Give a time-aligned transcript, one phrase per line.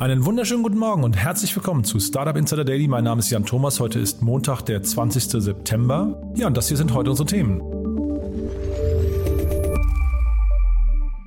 [0.00, 2.88] Einen wunderschönen guten Morgen und herzlich willkommen zu Startup Insider Daily.
[2.88, 3.80] Mein Name ist Jan Thomas.
[3.80, 5.24] Heute ist Montag, der 20.
[5.42, 6.18] September.
[6.34, 7.60] Ja, und das hier sind heute unsere Themen.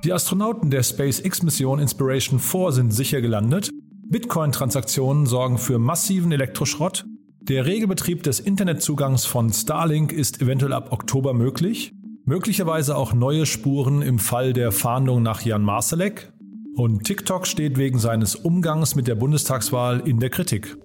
[0.02, 3.70] Die Astronauten der SpaceX-Mission Inspiration 4 sind sicher gelandet.
[4.08, 7.04] Bitcoin-Transaktionen sorgen für massiven Elektroschrott.
[7.42, 11.92] Der Regelbetrieb des Internetzugangs von Starlink ist eventuell ab Oktober möglich.
[12.24, 16.32] Möglicherweise auch neue Spuren im Fall der Fahndung nach Jan Marsalek.
[16.76, 20.76] Und TikTok steht wegen seines Umgangs mit der Bundestagswahl in der Kritik.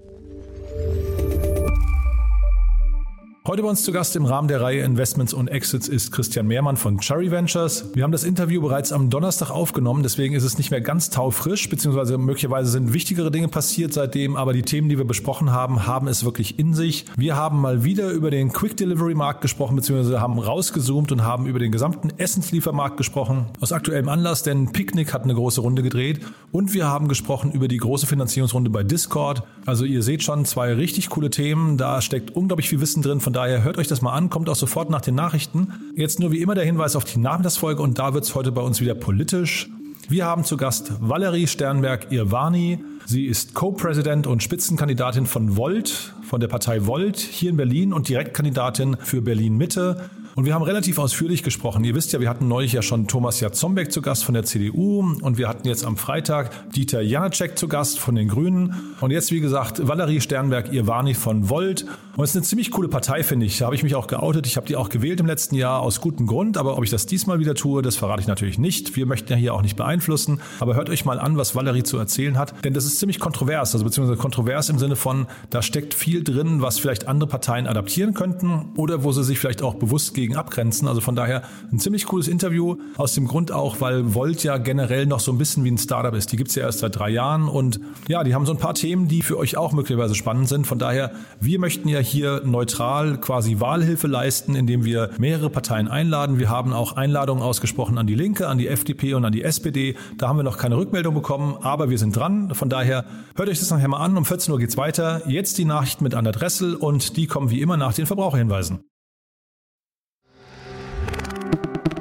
[3.50, 6.78] Heute bei uns zu Gast im Rahmen der Reihe Investments und Exits ist Christian Mehrmann
[6.78, 7.84] von Cherry Ventures.
[7.96, 11.68] Wir haben das Interview bereits am Donnerstag aufgenommen, deswegen ist es nicht mehr ganz taufrisch,
[11.68, 16.08] beziehungsweise möglicherweise sind wichtigere Dinge passiert seitdem, aber die Themen, die wir besprochen haben, haben
[16.08, 17.06] es wirklich in sich.
[17.18, 21.48] Wir haben mal wieder über den Quick Delivery Markt gesprochen, beziehungsweise haben rausgezoomt und haben
[21.48, 23.48] über den gesamten Essensliefermarkt gesprochen.
[23.62, 26.20] Aus aktuellem Anlass, denn Picnic hat eine große Runde gedreht
[26.52, 29.42] und wir haben gesprochen über die große Finanzierungsrunde bei Discord.
[29.66, 33.39] Also ihr seht schon zwei richtig coole Themen, da steckt unglaublich viel Wissen drin, von
[33.40, 35.72] daher hört euch das mal an, kommt auch sofort nach den Nachrichten.
[35.96, 38.62] Jetzt nur wie immer der Hinweis auf die Nachmittagsfolge und da wird es heute bei
[38.62, 39.70] uns wieder politisch.
[40.10, 42.80] Wir haben zu Gast Valerie Sternberg-Irvani.
[43.06, 48.10] Sie ist Co-President und Spitzenkandidatin von Volt, von der Partei Volt hier in Berlin und
[48.10, 50.10] Direktkandidatin für Berlin Mitte.
[50.40, 51.84] Und wir haben relativ ausführlich gesprochen.
[51.84, 55.02] Ihr wisst ja, wir hatten neulich ja schon Thomas Jatzombeck zu Gast von der CDU
[55.22, 59.34] und wir hatten jetzt am Freitag Dieter Janacek zu Gast von den Grünen und jetzt,
[59.34, 61.86] wie gesagt, Valerie Sternberg-Irvani von Volt.
[62.16, 63.58] Und es ist eine ziemlich coole Partei, finde ich.
[63.58, 64.46] Da habe ich mich auch geoutet.
[64.48, 67.06] Ich habe die auch gewählt im letzten Jahr aus gutem Grund, aber ob ich das
[67.06, 68.96] diesmal wieder tue, das verrate ich natürlich nicht.
[68.96, 71.98] Wir möchten ja hier auch nicht beeinflussen, aber hört euch mal an, was Valerie zu
[71.98, 75.94] erzählen hat, denn das ist ziemlich kontrovers, also beziehungsweise kontrovers im Sinne von, da steckt
[75.94, 80.14] viel drin, was vielleicht andere Parteien adaptieren könnten oder wo sie sich vielleicht auch bewusst
[80.14, 80.88] gegen dagegen abgrenzen.
[80.88, 82.78] Also von daher ein ziemlich cooles Interview.
[82.98, 86.14] Aus dem Grund auch, weil Volt ja generell noch so ein bisschen wie ein Startup
[86.14, 86.32] ist.
[86.32, 88.74] Die gibt es ja erst seit drei Jahren und ja, die haben so ein paar
[88.74, 90.68] Themen, die für euch auch möglicherweise spannend sind.
[90.68, 96.40] Von daher, wir möchten ja hier neutral quasi Wahlhilfe leisten, indem wir mehrere Parteien einladen.
[96.40, 99.96] Wir haben auch Einladungen ausgesprochen an die Linke, an die FDP und an die SPD.
[100.18, 102.54] Da haben wir noch keine Rückmeldung bekommen, aber wir sind dran.
[102.54, 104.18] Von daher hört euch das nachher mal an.
[104.18, 105.22] Um 14 Uhr geht's weiter.
[105.28, 108.80] Jetzt die Nachrichten mit Anna Dressel und die kommen wie immer nach den Verbraucherhinweisen.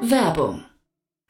[0.08, 0.64] Werbung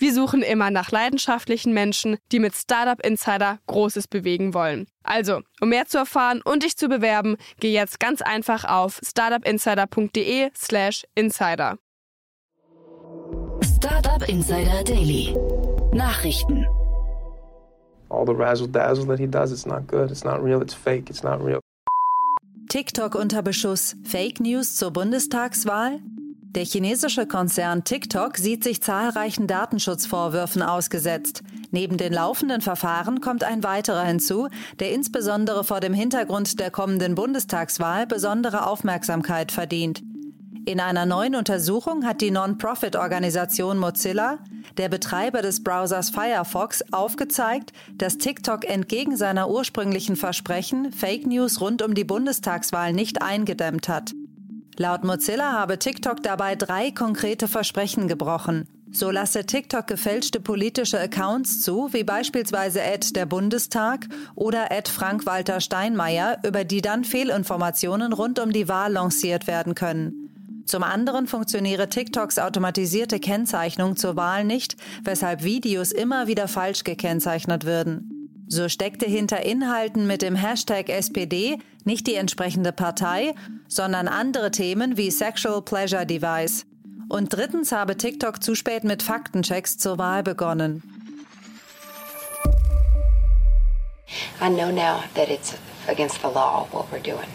[0.00, 4.86] Wir suchen immer nach leidenschaftlichen Menschen, die mit Startup Insider Großes bewegen wollen.
[5.02, 11.04] Also, um mehr zu erfahren und dich zu bewerben, geh jetzt ganz einfach auf startupinsider.de/slash
[11.14, 11.76] insider.
[13.62, 15.36] Startup Insider Daily
[15.92, 16.66] Nachrichten.
[18.08, 21.10] All the razzle dazzle that he does, it's not good, it's not real, it's fake,
[21.10, 21.60] it's not real.
[22.70, 26.00] TikTok unter Beschuss, Fake News zur Bundestagswahl?
[26.56, 31.44] Der chinesische Konzern TikTok sieht sich zahlreichen Datenschutzvorwürfen ausgesetzt.
[31.70, 34.48] Neben den laufenden Verfahren kommt ein weiterer hinzu,
[34.80, 40.02] der insbesondere vor dem Hintergrund der kommenden Bundestagswahl besondere Aufmerksamkeit verdient.
[40.66, 44.38] In einer neuen Untersuchung hat die Non-Profit-Organisation Mozilla,
[44.76, 51.80] der Betreiber des Browsers Firefox, aufgezeigt, dass TikTok entgegen seiner ursprünglichen Versprechen Fake News rund
[51.80, 54.14] um die Bundestagswahl nicht eingedämmt hat.
[54.76, 58.66] Laut Mozilla habe TikTok dabei drei konkrete Versprechen gebrochen.
[58.92, 65.60] So lasse TikTok gefälschte politische Accounts zu, wie beispielsweise Ad der Bundestag oder Ad Frank-Walter
[65.60, 70.62] Steinmeier, über die dann Fehlinformationen rund um die Wahl lanciert werden können.
[70.66, 77.64] Zum anderen funktioniere TikToks automatisierte Kennzeichnung zur Wahl nicht, weshalb Videos immer wieder falsch gekennzeichnet
[77.64, 78.19] würden.
[78.52, 83.32] So steckte hinter Inhalten mit dem Hashtag SPD nicht die entsprechende Partei,
[83.68, 86.66] sondern andere Themen wie Sexual Pleasure Device.
[87.08, 90.82] Und drittens habe TikTok zu spät mit Faktenchecks zur Wahl begonnen.
[94.42, 95.54] I know now that it's
[95.86, 97.28] against the law what we're doing.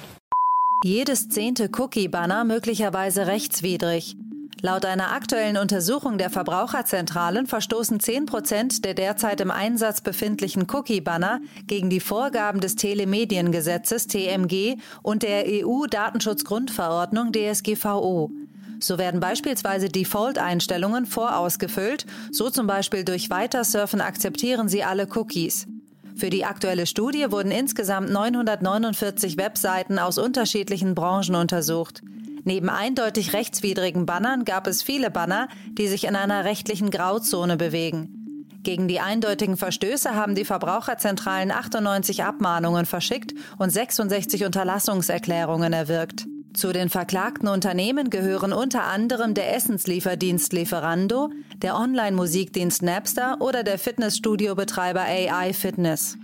[0.84, 4.18] Jedes zehnte Cookie-Banner möglicherweise rechtswidrig.
[4.62, 11.40] Laut einer aktuellen Untersuchung der Verbraucherzentralen verstoßen 10 Prozent der derzeit im Einsatz befindlichen Cookie-Banner
[11.68, 18.32] gegen die Vorgaben des Telemediengesetzes TMG und der EU-Datenschutzgrundverordnung DSGVO.
[18.80, 25.68] So werden beispielsweise Default-Einstellungen vorausgefüllt, so zum Beispiel durch Weitersurfen akzeptieren Sie alle Cookies.
[26.16, 32.02] Für die aktuelle Studie wurden insgesamt 949 Webseiten aus unterschiedlichen Branchen untersucht.
[32.48, 38.22] Neben eindeutig rechtswidrigen Bannern gab es viele Banner, die sich in einer rechtlichen Grauzone bewegen.
[38.62, 46.28] Gegen die eindeutigen Verstöße haben die Verbraucherzentralen 98 Abmahnungen verschickt und 66 Unterlassungserklärungen erwirkt.
[46.54, 51.32] Zu den verklagten Unternehmen gehören unter anderem der Essenslieferdienst Lieferando,
[51.64, 56.16] der Online-Musikdienst Napster oder der Fitnessstudio-Betreiber AI Fitness.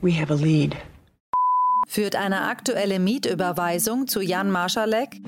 [0.00, 0.74] We have a lead.
[1.92, 5.20] Führt eine aktuelle Mietüberweisung zu Jan Marschalek?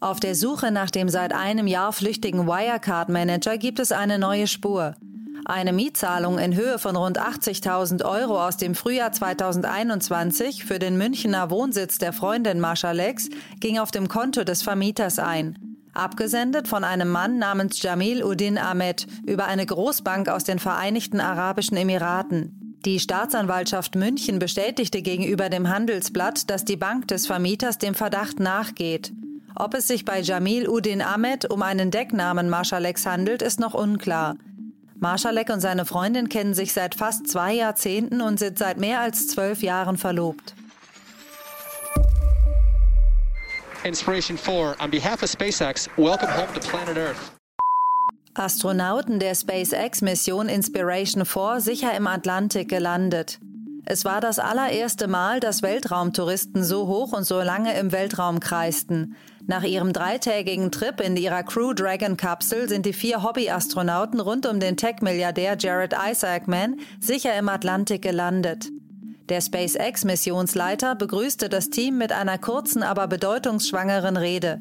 [0.00, 4.94] Auf der Suche nach dem seit einem Jahr flüchtigen Wirecard-Manager gibt es eine neue Spur.
[5.44, 11.50] Eine Mietzahlung in Höhe von rund 80.000 Euro aus dem Frühjahr 2021 für den Münchner
[11.50, 13.28] Wohnsitz der Freundin Maschaleks
[13.58, 15.76] ging auf dem Konto des Vermieters ein.
[15.92, 21.76] Abgesendet von einem Mann namens Jamil Udin Ahmed über eine Großbank aus den Vereinigten Arabischen
[21.76, 22.56] Emiraten.
[22.86, 29.12] Die Staatsanwaltschaft München bestätigte gegenüber dem Handelsblatt, dass die Bank des Vermieters dem Verdacht nachgeht.
[29.54, 34.36] Ob es sich bei Jamil Udin Ahmed um einen Decknamen Maschaleks handelt, ist noch unklar.
[34.98, 39.28] Marschalek und seine Freundin kennen sich seit fast zwei Jahrzehnten und sind seit mehr als
[39.28, 40.54] zwölf Jahren verlobt.
[43.84, 47.39] Inspiration 4, on behalf of SpaceX, welcome home to planet Earth.
[48.34, 53.40] Astronauten der SpaceX-Mission Inspiration 4 sicher im Atlantik gelandet.
[53.84, 59.16] Es war das allererste Mal, dass Weltraumtouristen so hoch und so lange im Weltraum kreisten.
[59.48, 64.60] Nach ihrem dreitägigen Trip in ihrer Crew Dragon Kapsel sind die vier Hobbyastronauten rund um
[64.60, 68.68] den Tech-Milliardär Jared Isaacman sicher im Atlantik gelandet.
[69.28, 74.60] Der SpaceX-Missionsleiter begrüßte das Team mit einer kurzen, aber bedeutungsschwangeren Rede.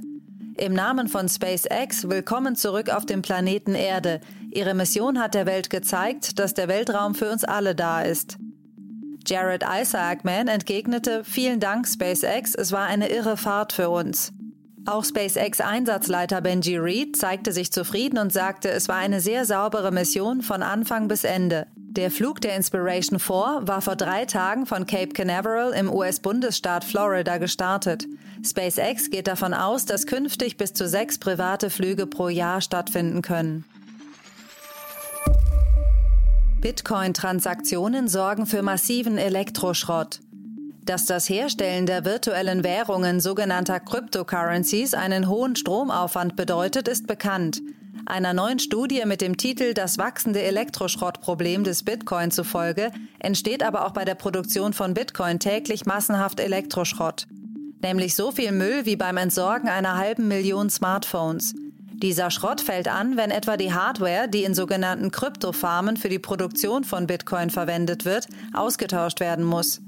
[0.60, 4.20] Im Namen von SpaceX willkommen zurück auf dem Planeten Erde.
[4.52, 8.38] Ihre Mission hat der Welt gezeigt, dass der Weltraum für uns alle da ist.
[9.26, 14.34] Jared Isaacman entgegnete, vielen Dank SpaceX, es war eine irre Fahrt für uns.
[14.90, 20.42] Auch SpaceX-Einsatzleiter Benji Reed zeigte sich zufrieden und sagte, es war eine sehr saubere Mission
[20.42, 21.68] von Anfang bis Ende.
[21.76, 27.38] Der Flug der Inspiration 4 war vor drei Tagen von Cape Canaveral im US-Bundesstaat Florida
[27.38, 28.08] gestartet.
[28.44, 33.66] SpaceX geht davon aus, dass künftig bis zu sechs private Flüge pro Jahr stattfinden können.
[36.62, 40.22] Bitcoin-Transaktionen sorgen für massiven Elektroschrott.
[40.90, 47.62] Dass das Herstellen der virtuellen Währungen sogenannter Cryptocurrencies einen hohen Stromaufwand bedeutet, ist bekannt.
[48.08, 53.92] Einer neuen Studie mit dem Titel Das wachsende Elektroschrottproblem des Bitcoin zufolge entsteht aber auch
[53.92, 57.28] bei der Produktion von Bitcoin täglich massenhaft Elektroschrott.
[57.84, 61.54] Nämlich so viel Müll wie beim Entsorgen einer halben Million Smartphones.
[62.02, 66.84] Dieser Schrott fällt an, wenn etwa die Hardware, die in sogenannten Kryptofarmen für die Produktion
[66.84, 68.26] von Bitcoin verwendet wird,
[68.56, 69.82] ausgetauscht werden muss.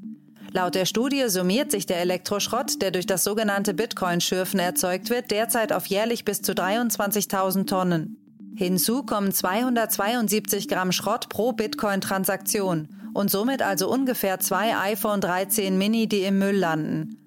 [0.54, 5.72] Laut der Studie summiert sich der Elektroschrott, der durch das sogenannte Bitcoin-Schürfen erzeugt wird, derzeit
[5.72, 8.18] auf jährlich bis zu 23.000 Tonnen.
[8.56, 16.08] Hinzu kommen 272 Gramm Schrott pro Bitcoin-Transaktion und somit also ungefähr zwei iPhone 13 Mini,
[16.08, 17.18] die im Müll landen.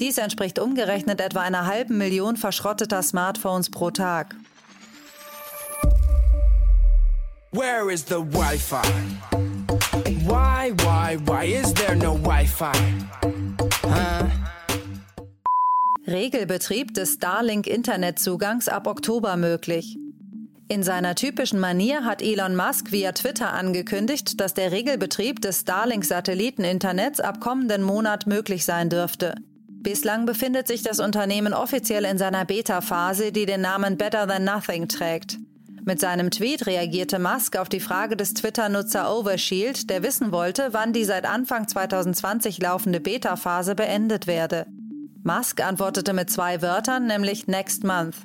[0.00, 4.34] Dies entspricht umgerechnet etwa einer halben Million verschrotteter Smartphones pro Tag.
[7.52, 9.39] Where is the Wi-Fi?
[9.92, 12.72] Why, why, why is there no Wi-Fi?
[13.82, 14.26] Huh?
[16.06, 19.96] Regelbetrieb des Starlink-Internetzugangs ab Oktober möglich.
[20.68, 27.18] In seiner typischen Manier hat Elon Musk via Twitter angekündigt, dass der Regelbetrieb des Starlink-Satelliteninternets
[27.18, 29.34] ab kommenden Monat möglich sein dürfte.
[29.82, 34.86] Bislang befindet sich das Unternehmen offiziell in seiner Beta-Phase, die den Namen Better Than Nothing
[34.86, 35.38] trägt.
[35.84, 40.92] Mit seinem Tweet reagierte Musk auf die Frage des Twitter-Nutzer Overshield, der wissen wollte, wann
[40.92, 44.66] die seit Anfang 2020 laufende Beta-Phase beendet werde.
[45.22, 48.16] Musk antwortete mit zwei Wörtern, nämlich Next Month.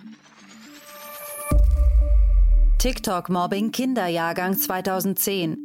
[2.80, 5.58] TikTok-Mobbing Kinderjahrgang 2010.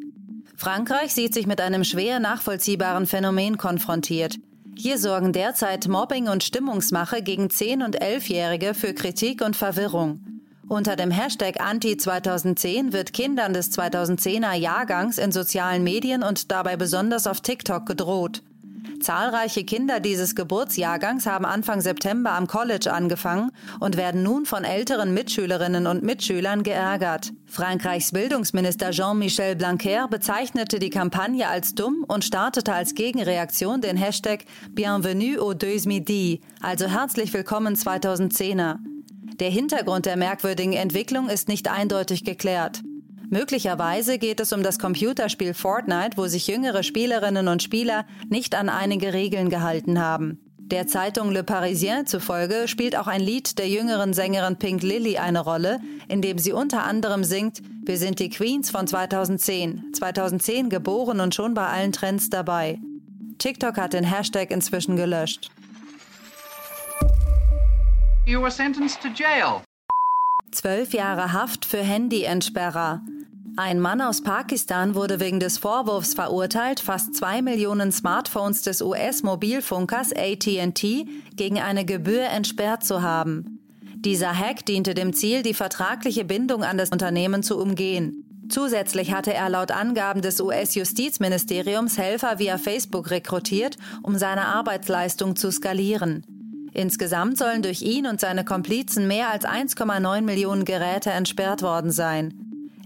[0.56, 4.36] Frankreich sieht sich mit einem schwer nachvollziehbaren Phänomen konfrontiert.
[4.76, 10.29] Hier sorgen derzeit Mobbing und Stimmungsmache gegen 10- und 11-Jährige für Kritik und Verwirrung.
[10.70, 17.26] Unter dem Hashtag Anti-2010 wird Kindern des 2010er Jahrgangs in sozialen Medien und dabei besonders
[17.26, 18.44] auf TikTok gedroht.
[19.00, 23.50] Zahlreiche Kinder dieses Geburtsjahrgangs haben Anfang September am College angefangen
[23.80, 27.32] und werden nun von älteren Mitschülerinnen und Mitschülern geärgert.
[27.46, 34.44] Frankreichs Bildungsminister Jean-Michel Blanquer bezeichnete die Kampagne als dumm und startete als Gegenreaktion den Hashtag
[34.70, 38.76] Bienvenue au deux midi, also herzlich willkommen 2010er.
[39.34, 42.82] Der Hintergrund der merkwürdigen Entwicklung ist nicht eindeutig geklärt.
[43.30, 48.68] Möglicherweise geht es um das Computerspiel Fortnite, wo sich jüngere Spielerinnen und Spieler nicht an
[48.68, 50.40] einige Regeln gehalten haben.
[50.70, 55.40] Der Zeitung Le Parisien zufolge spielt auch ein Lied der jüngeren Sängerin Pink Lily eine
[55.40, 61.18] Rolle, in dem sie unter anderem singt, wir sind die Queens von 2010, 2010 geboren
[61.20, 62.78] und schon bei allen Trends dabei.
[63.38, 65.50] TikTok hat den Hashtag inzwischen gelöscht.
[68.30, 69.64] You were sentenced to jail.
[70.52, 73.02] Zwölf Jahre Haft für Handy-Entsperrer.
[73.56, 80.12] Ein Mann aus Pakistan wurde wegen des Vorwurfs verurteilt, fast zwei Millionen Smartphones des US-Mobilfunkers
[80.12, 83.58] ATT gegen eine Gebühr entsperrt zu haben.
[83.96, 88.46] Dieser Hack diente dem Ziel, die vertragliche Bindung an das Unternehmen zu umgehen.
[88.48, 95.50] Zusätzlich hatte er laut Angaben des US-Justizministeriums Helfer via Facebook rekrutiert, um seine Arbeitsleistung zu
[95.50, 96.39] skalieren.
[96.72, 102.34] Insgesamt sollen durch ihn und seine Komplizen mehr als 1,9 Millionen Geräte entsperrt worden sein.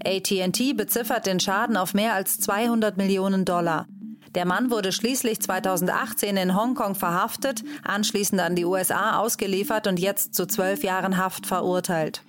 [0.05, 3.87] ATT beziffert den Schaden auf mehr als 200 Millionen Dollar.
[4.35, 10.35] Der Mann wurde schließlich 2018 in Hongkong verhaftet, anschließend an die USA ausgeliefert und jetzt
[10.35, 12.23] zu zwölf Jahren Haft verurteilt.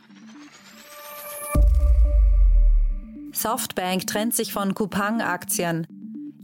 [3.33, 5.87] Softbank trennt sich von Coupang-Aktien.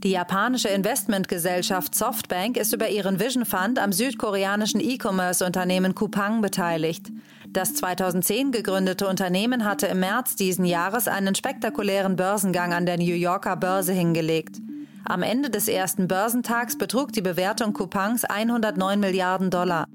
[0.03, 7.11] Die japanische Investmentgesellschaft Softbank ist über ihren Vision Fund am südkoreanischen E-Commerce-Unternehmen Coupang beteiligt.
[7.49, 13.13] Das 2010 gegründete Unternehmen hatte im März diesen Jahres einen spektakulären Börsengang an der New
[13.13, 14.57] Yorker Börse hingelegt.
[15.05, 19.85] Am Ende des ersten Börsentags betrug die Bewertung Coupangs 109 Milliarden Dollar.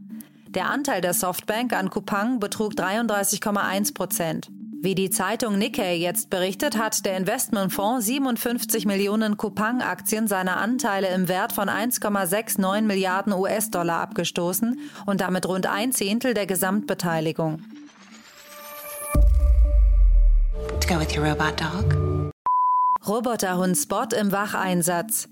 [0.50, 4.50] Der Anteil der Softbank an Coupang betrug 33,1 Prozent.
[4.82, 11.28] Wie die Zeitung Nikkei jetzt berichtet, hat der Investmentfonds 57 Millionen Coupang-Aktien seiner Anteile im
[11.28, 17.62] Wert von 1,69 Milliarden US-Dollar abgestoßen und damit rund ein Zehntel der Gesamtbeteiligung.
[23.06, 25.28] Roboterhund Spot im Wacheinsatz.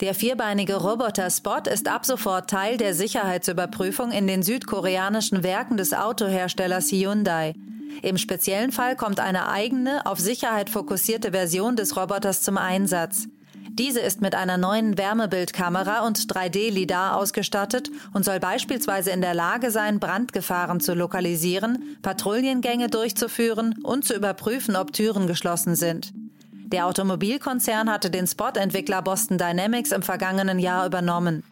[0.00, 5.94] Der vierbeinige Roboter Spot ist ab sofort Teil der Sicherheitsüberprüfung in den südkoreanischen Werken des
[5.94, 7.54] Autoherstellers Hyundai.
[8.02, 13.28] Im speziellen Fall kommt eine eigene, auf Sicherheit fokussierte Version des Roboters zum Einsatz.
[13.70, 19.70] Diese ist mit einer neuen Wärmebildkamera und 3D-Lidar ausgestattet und soll beispielsweise in der Lage
[19.70, 26.12] sein, Brandgefahren zu lokalisieren, Patrouillengänge durchzuführen und zu überprüfen, ob Türen geschlossen sind.
[26.74, 31.44] Der Automobilkonzern hatte den Spot-Entwickler Boston Dynamics im vergangenen Jahr übernommen.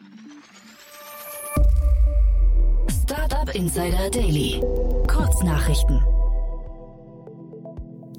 [3.05, 4.61] Startup Insider Daily.
[5.07, 6.03] Kurznachrichten.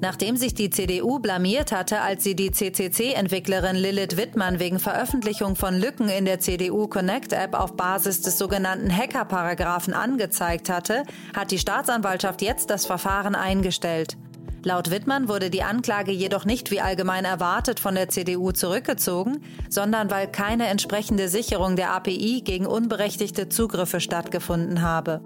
[0.00, 5.74] Nachdem sich die CDU blamiert hatte, als sie die CCC-Entwicklerin Lilith Wittmann wegen Veröffentlichung von
[5.74, 11.02] Lücken in der CDU Connect-App auf Basis des sogenannten Hacker-Paragraphen angezeigt hatte,
[11.36, 14.16] hat die Staatsanwaltschaft jetzt das Verfahren eingestellt.
[14.64, 20.10] Laut Wittmann wurde die Anklage jedoch nicht wie allgemein erwartet von der CDU zurückgezogen, sondern
[20.10, 25.20] weil keine entsprechende Sicherung der API gegen unberechtigte Zugriffe stattgefunden habe.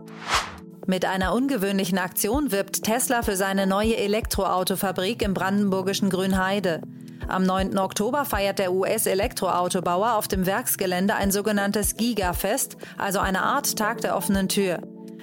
[0.89, 6.81] Mit einer ungewöhnlichen Aktion wirbt Tesla für seine neue Elektroautofabrik im brandenburgischen Grünheide.
[7.29, 7.79] Am 9.
[7.79, 14.17] Oktober feiert der US-Elektroautobauer auf dem Werksgelände ein sogenanntes Gigafest, also eine Art Tag der
[14.17, 14.81] offenen Tür.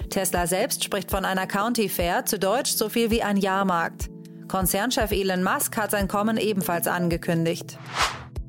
[0.08, 4.08] Tesla selbst spricht von einer County Fair, zu Deutsch so viel wie ein Jahrmarkt.
[4.48, 7.78] Konzernchef Elon Musk hat sein Kommen ebenfalls angekündigt.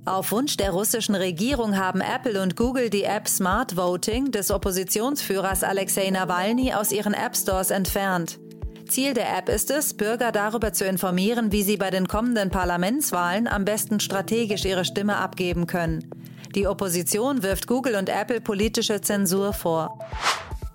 [0.05, 5.63] Auf Wunsch der russischen Regierung haben Apple und Google die App Smart Voting des Oppositionsführers
[5.63, 8.39] Alexei Nawalny aus ihren App Stores entfernt.
[8.87, 13.47] Ziel der App ist es, Bürger darüber zu informieren, wie sie bei den kommenden Parlamentswahlen
[13.47, 16.09] am besten strategisch ihre Stimme abgeben können.
[16.55, 19.99] Die Opposition wirft Google und Apple politische Zensur vor.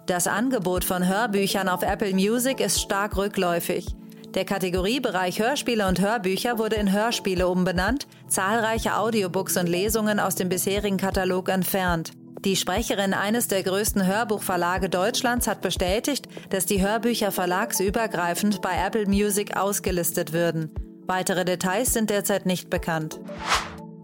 [0.07, 3.87] Das Angebot von Hörbüchern auf Apple Music ist stark rückläufig.
[4.35, 10.49] Der Kategoriebereich Hörspiele und Hörbücher wurde in Hörspiele umbenannt, zahlreiche Audiobooks und Lesungen aus dem
[10.49, 12.13] bisherigen Katalog entfernt.
[12.45, 19.07] Die Sprecherin eines der größten Hörbuchverlage Deutschlands hat bestätigt, dass die Hörbücher verlagsübergreifend bei Apple
[19.07, 20.73] Music ausgelistet würden.
[21.07, 23.21] Weitere Details sind derzeit nicht bekannt.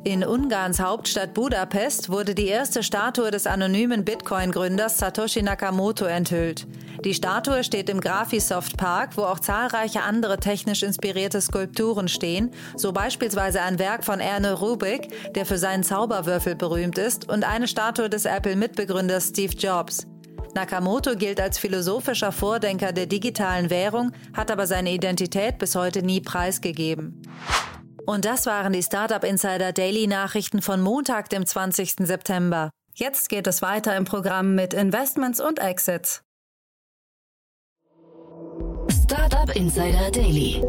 [0.05, 6.67] In Ungarns Hauptstadt Budapest wurde die erste Statue des anonymen Bitcoin-Gründers Satoshi Nakamoto enthüllt.
[7.05, 12.93] Die Statue steht im Graphisoft Park, wo auch zahlreiche andere technisch inspirierte Skulpturen stehen, so
[12.93, 18.09] beispielsweise ein Werk von Erne Rubik, der für seinen Zauberwürfel berühmt ist, und eine Statue
[18.09, 20.07] des Apple-Mitbegründers Steve Jobs.
[20.55, 26.21] Nakamoto gilt als philosophischer Vordenker der digitalen Währung, hat aber seine Identität bis heute nie
[26.21, 27.21] preisgegeben.
[28.09, 32.07] Und das waren die Startup Insider Daily Nachrichten von Montag, dem 20.
[32.07, 32.71] September.
[32.95, 36.23] Jetzt geht es weiter im Programm mit Investments und Exits.
[39.05, 40.65] Startup Insider Daily.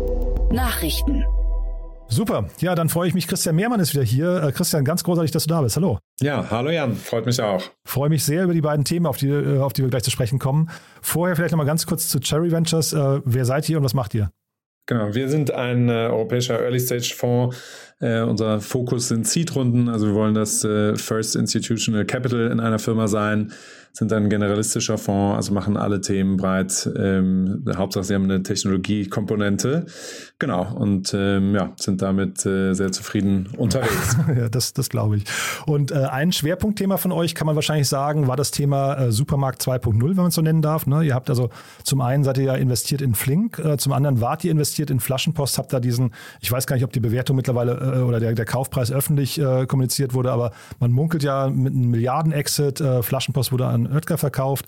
[0.52, 1.24] Nachrichten.
[2.10, 2.50] Super.
[2.60, 3.26] Ja, dann freue ich mich.
[3.26, 4.44] Christian Mehrmann ist wieder hier.
[4.44, 5.78] Äh, Christian, ganz großartig, dass du da bist.
[5.78, 5.98] Hallo.
[6.20, 6.94] Ja, hallo Jan.
[6.94, 7.64] Freut mich auch.
[7.86, 10.12] Freue mich sehr über die beiden Themen, auf die, äh, auf die wir gleich zu
[10.12, 10.70] sprechen kommen.
[11.02, 12.92] Vorher vielleicht nochmal ganz kurz zu Cherry Ventures.
[12.92, 14.30] Äh, wer seid ihr und was macht ihr?
[14.90, 17.56] Genau, wir sind ein äh, europäischer Early-Stage-Fonds.
[18.02, 22.80] Äh, unser Fokus sind Seed-Runden, also wir wollen das äh, First Institutional Capital in einer
[22.80, 23.52] Firma sein
[24.00, 26.90] sind ein generalistischer Fonds, also machen alle Themen breit.
[26.98, 29.86] Ähm, Hauptsache, sie haben eine Technologiekomponente.
[30.38, 34.16] Genau, und ähm, ja, sind damit äh, sehr zufrieden unterwegs.
[34.38, 35.24] ja, das, das glaube ich.
[35.66, 39.62] Und äh, ein Schwerpunktthema von euch, kann man wahrscheinlich sagen, war das Thema äh, Supermarkt
[39.62, 40.86] 2.0, wenn man es so nennen darf.
[40.86, 41.04] Ne?
[41.04, 41.50] Ihr habt also
[41.84, 45.00] zum einen seid ihr ja investiert in Flink, äh, zum anderen wart ihr investiert in
[45.00, 48.34] Flaschenpost, habt da diesen, ich weiß gar nicht, ob die Bewertung mittlerweile äh, oder der,
[48.34, 53.68] der Kaufpreis öffentlich äh, kommuniziert wurde, aber man munkelt ja mit einem Milliarden-Exit, Flaschenpost wurde
[53.68, 54.66] an Oetker verkauft.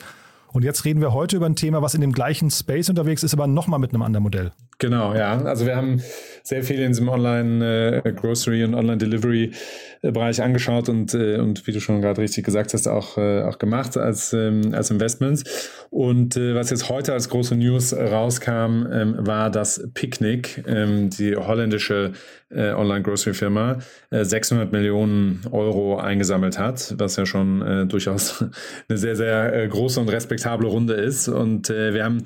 [0.51, 3.33] Und jetzt reden wir heute über ein Thema, was in dem gleichen Space unterwegs ist,
[3.33, 4.51] aber nochmal mit einem anderen Modell.
[4.81, 5.37] Genau, ja.
[5.43, 6.01] Also wir haben
[6.43, 12.01] sehr viel in diesem Online-Grocery- äh, und Online-Delivery-Bereich angeschaut und, äh, und wie du schon
[12.01, 15.43] gerade richtig gesagt hast, auch, äh, auch gemacht als, ähm, als Investments.
[15.91, 22.13] Und was jetzt heute als große News rauskam, ähm, war, dass Picnic, ähm, die holländische
[22.53, 23.79] Online-Grocery-Firma,
[24.11, 28.43] 600 Millionen Euro eingesammelt hat, was ja schon durchaus
[28.89, 31.29] eine sehr, sehr große und respektable Runde ist.
[31.29, 32.25] Und wir haben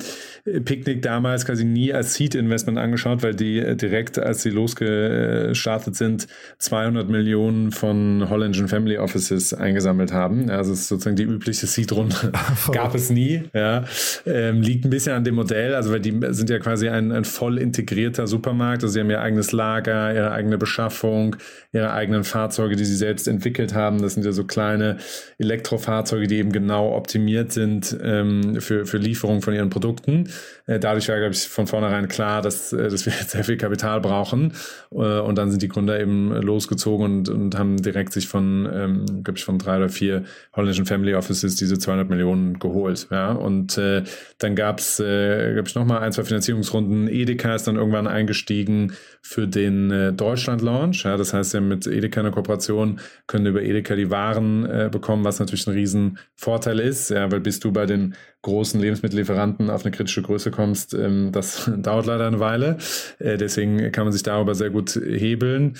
[0.63, 6.27] Picnic damals quasi nie als Seed-Investment angeschaut, weil die direkt direkt, als sie losgestartet sind,
[6.59, 10.49] 200 Millionen von holländischen Family Offices eingesammelt haben.
[10.49, 12.31] Also es ist sozusagen die übliche Seed-Runde.
[12.71, 13.43] Gab es nie.
[13.53, 13.85] Ja.
[14.25, 17.25] Ähm, liegt ein bisschen an dem Modell, also weil die sind ja quasi ein, ein
[17.25, 18.83] voll integrierter Supermarkt.
[18.83, 21.35] Also sie haben ihr eigenes Lager, ihre eigene Beschaffung,
[21.71, 24.01] ihre eigenen Fahrzeuge, die sie selbst entwickelt haben.
[24.01, 24.97] Das sind ja so kleine
[25.37, 30.29] Elektrofahrzeuge, die eben genau optimiert sind ähm, für, für Lieferung von ihren Produkten.
[30.67, 33.57] Äh, dadurch war, glaube ich, von vornherein klar, dass, äh, dass wir jetzt sehr viel
[33.57, 34.53] Kapital brauchen.
[34.91, 39.05] Äh, und dann sind die Gründer eben losgezogen und, und haben direkt sich von, ähm,
[39.23, 40.23] glaube ich, von drei oder vier
[40.55, 43.07] holländischen Family Offices diese 200 Millionen geholt.
[43.11, 43.31] Ja?
[43.31, 44.03] Und äh,
[44.37, 47.07] dann gab es, äh, glaube ich, nochmal ein, zwei Finanzierungsrunden.
[47.07, 51.03] Edeka ist dann irgendwann eingestiegen für den äh, Deutschland-Launch.
[51.03, 51.17] Ja?
[51.17, 55.39] Das heißt, ja mit Edeka eine Kooperation, können über Edeka die Waren äh, bekommen, was
[55.39, 57.31] natürlich ein Riesenvorteil ist, ja?
[57.31, 62.05] weil bist du bei den großen Lebensmittellieferanten auf eine kritische Größe kommst, ähm, das dauert
[62.05, 62.77] leider eine Weile.
[63.19, 65.75] Äh, deswegen kann man sich darüber sehr gut hebeln.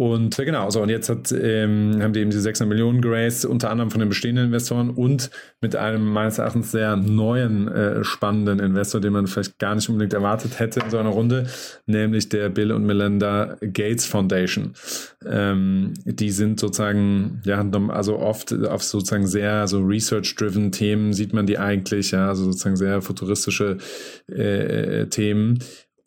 [0.00, 3.44] Und äh, genau, so und jetzt hat, ähm, haben die eben diese 600 Millionen geraced,
[3.44, 8.60] unter anderem von den bestehenden Investoren und mit einem meines Erachtens sehr neuen, äh, spannenden
[8.60, 11.48] Investor, den man vielleicht gar nicht unbedingt erwartet hätte in so einer Runde,
[11.84, 14.72] nämlich der Bill und Melinda Gates Foundation.
[15.26, 21.46] Ähm, die sind sozusagen, ja, also oft auf sozusagen sehr so research-driven Themen sieht man
[21.46, 23.76] die eigentlich, ja, also sozusagen sehr futuristische
[24.28, 25.58] äh, Themen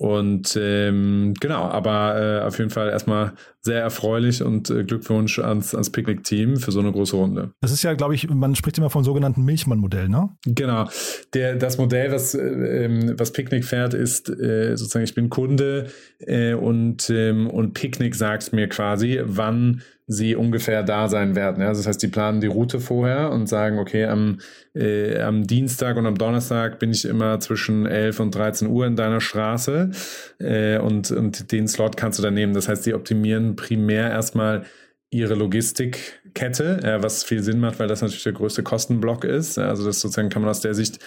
[0.03, 5.73] und ähm, genau, aber äh, auf jeden Fall erstmal sehr erfreulich und äh, Glückwunsch ans,
[5.73, 7.53] ans Picknick-Team für so eine große Runde.
[7.61, 10.27] Das ist ja, glaube ich, man spricht immer vom sogenannten Milchmann-Modell, ne?
[10.45, 10.89] Genau.
[11.33, 15.87] Der, das Modell, was, äh, ähm, was Picknick fährt, ist äh, sozusagen, ich bin Kunde
[16.19, 21.61] äh, und, ähm, und Picknick sagt mir quasi, wann sie ungefähr da sein werden.
[21.61, 21.69] Ja?
[21.69, 24.39] Das heißt, die planen die Route vorher und sagen, okay, am,
[24.73, 28.95] äh, am Dienstag und am Donnerstag bin ich immer zwischen 11 und 13 Uhr in
[28.95, 29.91] deiner Straße
[30.39, 32.53] äh, und, und den Slot kannst du dann nehmen.
[32.53, 34.65] Das heißt, sie optimieren primär erstmal
[35.09, 39.57] ihre Logistikkette, äh, was viel Sinn macht, weil das natürlich der größte Kostenblock ist.
[39.57, 40.99] Also das sozusagen kann man aus der Sicht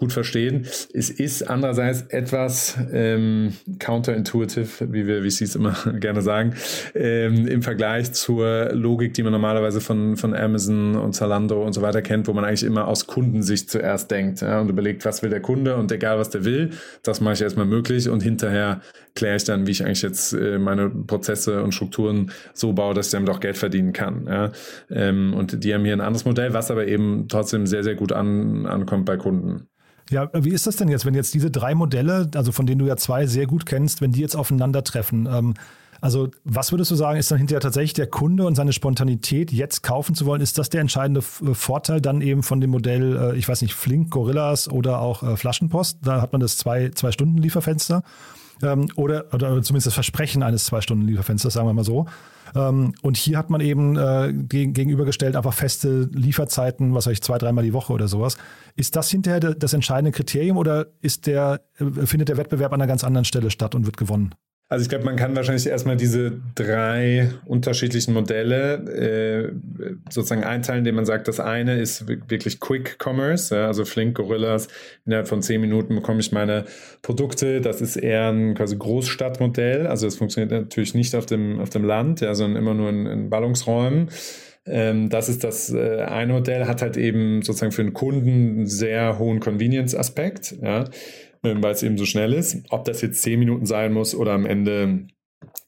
[0.00, 0.66] gut verstehen.
[0.94, 6.54] Es ist andererseits etwas ähm, counterintuitive, wie wir VCs immer gerne sagen,
[6.94, 11.82] ähm, im Vergleich zur Logik, die man normalerweise von, von Amazon und Zalando und so
[11.82, 15.28] weiter kennt, wo man eigentlich immer aus Kundensicht zuerst denkt ja, und überlegt, was will
[15.28, 16.70] der Kunde und egal was der will,
[17.02, 18.80] das mache ich erstmal möglich und hinterher
[19.14, 23.06] kläre ich dann, wie ich eigentlich jetzt äh, meine Prozesse und Strukturen so baue, dass
[23.06, 24.26] ich damit auch Geld verdienen kann.
[24.26, 24.52] Ja.
[24.90, 28.12] Ähm, und die haben hier ein anderes Modell, was aber eben trotzdem sehr, sehr gut
[28.12, 29.66] an, ankommt bei Kunden.
[30.10, 32.86] Ja, wie ist das denn jetzt, wenn jetzt diese drei Modelle, also von denen du
[32.86, 35.26] ja zwei sehr gut kennst, wenn die jetzt aufeinandertreffen?
[35.26, 35.54] Ähm,
[36.02, 39.82] Also was würdest du sagen, ist dann hinterher tatsächlich der Kunde und seine Spontanität, jetzt
[39.82, 40.40] kaufen zu wollen?
[40.40, 43.74] Ist das der entscheidende äh, Vorteil dann eben von dem Modell, äh, ich weiß nicht,
[43.74, 45.98] Flink, Gorillas oder auch äh, Flaschenpost?
[46.02, 48.02] Da hat man das zwei, zwei Stunden Lieferfenster
[48.62, 52.06] ähm, oder, oder zumindest das Versprechen eines zwei Stunden Lieferfensters, sagen wir mal so.
[52.54, 57.38] Ähm, und hier hat man eben äh, gegenübergestellt einfach feste Lieferzeiten, was weiß ich, zwei,
[57.38, 58.36] dreimal die Woche oder sowas.
[58.76, 63.04] Ist das hinterher das entscheidende Kriterium oder ist der, findet der Wettbewerb an einer ganz
[63.04, 64.34] anderen Stelle statt und wird gewonnen?
[64.72, 68.74] Also ich glaube, man kann wahrscheinlich erstmal diese drei unterschiedlichen Modelle
[69.48, 69.52] äh,
[70.08, 74.68] sozusagen einteilen, indem man sagt, das eine ist wirklich Quick Commerce, ja, also Flink, Gorillas,
[75.04, 76.66] innerhalb von zehn Minuten bekomme ich meine
[77.02, 77.60] Produkte.
[77.60, 81.84] Das ist eher ein quasi Großstadtmodell, also es funktioniert natürlich nicht auf dem, auf dem
[81.84, 84.08] Land, ja, sondern immer nur in, in Ballungsräumen
[84.66, 88.66] ähm, das ist das äh, eine Modell, hat halt eben sozusagen für den Kunden einen
[88.66, 90.54] sehr hohen Convenience-Aspekt.
[90.62, 90.84] Ja
[91.42, 92.64] weil es eben so schnell ist.
[92.70, 95.06] Ob das jetzt 10 Minuten sein muss oder am Ende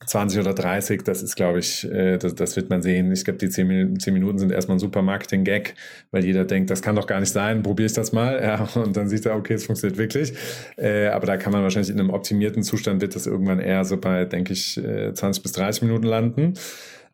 [0.05, 3.11] 20 oder 30, das ist, glaube ich, äh, das, das, wird man sehen.
[3.11, 5.75] Ich glaube, die 10 Minuten, 10 Minuten sind erstmal ein super Marketing-Gag,
[6.11, 8.41] weil jeder denkt, das kann doch gar nicht sein, probiere ich das mal.
[8.43, 10.33] Ja, und dann sieht er, okay, es funktioniert wirklich.
[10.77, 13.97] Äh, aber da kann man wahrscheinlich in einem optimierten Zustand, wird das irgendwann eher so
[13.97, 16.53] bei, denke ich, 20 äh, bis 30 Minuten landen.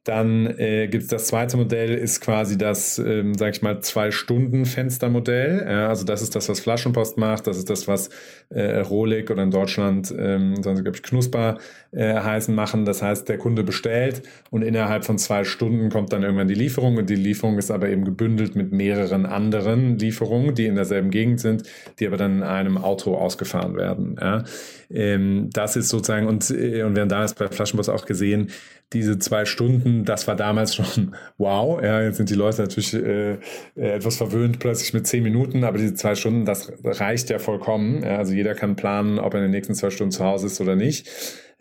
[0.05, 5.65] Dann äh, gibt es das zweite Modell, ist quasi das, ähm, sag ich mal, Zwei-Stunden-Fenster-Modell.
[5.67, 7.47] Ja, also das ist das, was Flaschenpost macht.
[7.47, 8.09] Das ist das, was
[8.49, 11.57] äh, Rolik oder in Deutschland, ähm, sonst glaube ich, Knusper
[11.91, 12.85] äh, heißen, machen.
[12.85, 16.95] Das heißt, der Kunde bestellt und innerhalb von zwei Stunden kommt dann irgendwann die Lieferung
[16.95, 21.41] und die Lieferung ist aber eben gebündelt mit mehreren anderen Lieferungen, die in derselben Gegend
[21.41, 21.63] sind,
[21.99, 24.15] die aber dann in einem Auto ausgefahren werden.
[24.19, 24.45] Ja.
[24.89, 28.49] Ähm, das ist sozusagen, und, äh, und wir haben damals bei Flaschenpost auch gesehen,
[28.93, 31.81] diese zwei Stunden, das war damals schon wow.
[31.81, 33.37] Ja, jetzt sind die Leute natürlich äh, äh,
[33.75, 38.03] etwas verwöhnt plötzlich mit zehn Minuten, aber diese zwei Stunden, das reicht ja vollkommen.
[38.03, 40.59] Ja, also jeder kann planen, ob er in den nächsten zwei Stunden zu Hause ist
[40.59, 41.07] oder nicht.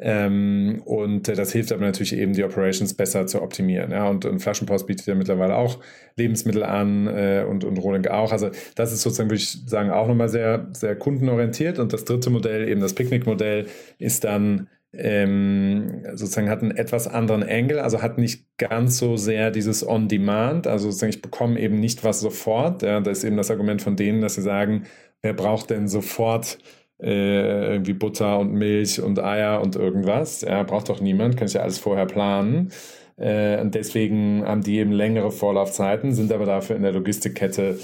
[0.01, 3.91] Ähm, und äh, das hilft aber natürlich eben, die Operations besser zu optimieren.
[3.91, 5.81] Ja, und, und Flaschenpost bietet ja mittlerweile auch
[6.17, 8.31] Lebensmittel an äh, und, und Rohling auch.
[8.31, 11.81] Also das ist sozusagen, würde ich sagen, auch nochmal sehr, sehr kundenorientiert.
[11.81, 13.67] Und das dritte Modell, eben das Picknick-Modell,
[13.99, 19.51] ist dann ähm, sozusagen hat einen etwas anderen Angle, also hat nicht ganz so sehr
[19.51, 22.83] dieses On-Demand, also sozusagen ich bekomme eben nicht was sofort.
[22.83, 24.85] Ja, das ist eben das Argument von denen, dass sie sagen,
[25.23, 26.59] wer braucht denn sofort
[27.01, 30.41] äh, irgendwie Butter und Milch und Eier und irgendwas?
[30.41, 32.71] Ja, braucht doch niemand, kann ich ja alles vorher planen.
[33.19, 37.79] Äh, und deswegen haben die eben längere Vorlaufzeiten, sind aber dafür in der Logistikkette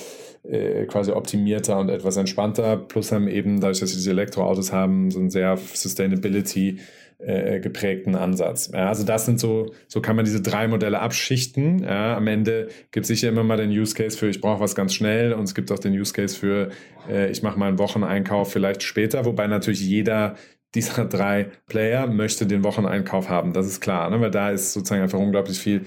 [0.49, 2.77] äh, quasi optimierter und etwas entspannter.
[2.77, 6.79] Plus haben eben, dadurch, dass sie diese Elektroautos haben, so einen sehr Sustainability
[7.19, 8.71] äh, geprägten Ansatz.
[8.73, 11.83] Ja, also das sind so, so kann man diese drei Modelle abschichten.
[11.83, 14.75] Ja, am Ende gibt es sicher immer mal den Use Case für, ich brauche was
[14.75, 16.71] ganz schnell und es gibt auch den Use Case für,
[17.09, 20.35] äh, ich mache mal einen Wocheneinkauf vielleicht später, wobei natürlich jeder
[20.75, 23.53] dieser drei Player möchte den Wocheneinkauf haben.
[23.53, 24.21] Das ist klar, ne?
[24.21, 25.83] weil da ist sozusagen einfach unglaublich viel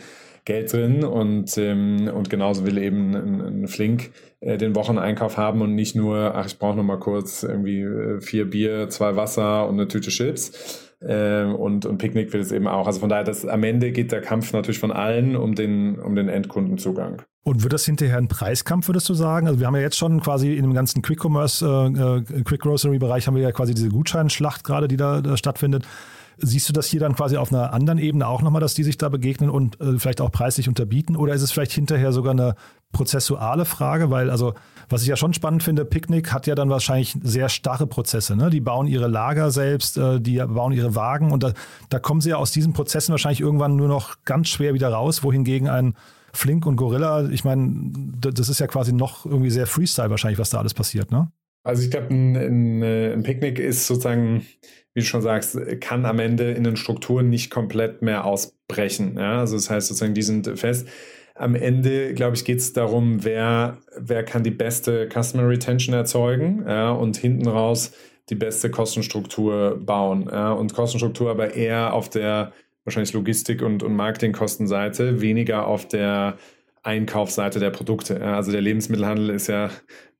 [0.48, 5.62] Geld drin und, ähm, und genauso will eben ein, ein Flink äh, den Wocheneinkauf haben
[5.62, 9.68] und nicht nur, ach, ich brauche noch mal kurz irgendwie äh, vier Bier, zwei Wasser
[9.68, 10.88] und eine Tüte Chips.
[11.02, 12.88] Äh, und, und Picknick will es eben auch.
[12.88, 16.16] Also von daher, das, am Ende geht der Kampf natürlich von allen um den, um
[16.16, 17.22] den Endkundenzugang.
[17.44, 19.48] Und wird das hinterher ein Preiskampf, würdest du sagen?
[19.48, 22.62] Also wir haben ja jetzt schon quasi in dem ganzen Quick Commerce, äh, äh Quick
[22.62, 25.86] Grocery Bereich haben wir ja quasi diese Gutscheinschlacht gerade, die da, da stattfindet.
[26.40, 28.98] Siehst du das hier dann quasi auf einer anderen Ebene auch nochmal, dass die sich
[28.98, 31.16] da begegnen und äh, vielleicht auch preislich unterbieten?
[31.16, 32.56] Oder ist es vielleicht hinterher sogar eine
[32.92, 34.12] prozessuale Frage?
[34.12, 34.54] Weil, also,
[34.90, 38.36] was ich ja schon spannend finde, Picknick hat ja dann wahrscheinlich sehr starre Prozesse.
[38.36, 38.50] Ne?
[38.50, 41.54] Die bauen ihre Lager selbst, äh, die bauen ihre Wagen und da,
[41.90, 45.24] da kommen sie ja aus diesen Prozessen wahrscheinlich irgendwann nur noch ganz schwer wieder raus,
[45.24, 45.96] wohingegen ein
[46.34, 50.52] Flink und Gorilla, ich meine, das ist ja quasi noch irgendwie sehr Freestyle wahrscheinlich, was
[50.52, 51.32] da alles passiert, ne?
[51.64, 54.46] Also ich glaube, ein, ein, äh, ein Picknick ist sozusagen
[54.98, 59.16] wie du schon sagst, kann am Ende in den Strukturen nicht komplett mehr ausbrechen.
[59.16, 59.42] Ja?
[59.42, 60.88] Also das heißt sozusagen, die sind fest.
[61.36, 66.66] Am Ende, glaube ich, geht es darum, wer, wer kann die beste Customer Retention erzeugen
[66.68, 66.90] ja?
[66.90, 67.92] und hinten raus
[68.30, 70.30] die beste Kostenstruktur bauen.
[70.32, 70.54] Ja?
[70.54, 72.52] Und Kostenstruktur aber eher auf der
[72.84, 76.40] wahrscheinlich Logistik- und, und Marketingkostenseite, weniger auf der
[76.88, 78.22] Einkaufsseite der Produkte.
[78.22, 79.70] Also der Lebensmittelhandel ist ja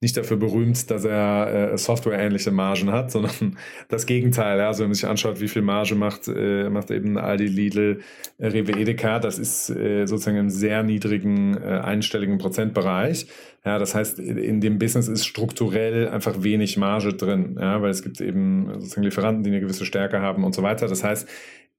[0.02, 4.60] nicht dafür berühmt, dass er äh, softwareähnliche Margen hat, sondern das Gegenteil.
[4.60, 8.02] Also wenn man sich anschaut, wie viel Marge macht, äh, macht eben Aldi, Lidl,
[8.38, 13.28] äh, Rewe, Edeka, das ist äh, sozusagen im sehr niedrigen äh, einstelligen Prozentbereich.
[13.66, 18.04] Ja, das heißt, in dem Business ist strukturell einfach wenig Marge drin, ja, weil es
[18.04, 20.88] gibt eben sozusagen Lieferanten, die eine gewisse Stärke haben und so weiter.
[20.88, 21.28] Das heißt,